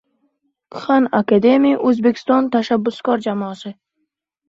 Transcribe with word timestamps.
Khan 0.85 1.09
Akademy 1.19 1.75
O‘zbek 1.91 2.25
tashabbuskor 2.59 3.25
jamoasi 3.31 3.79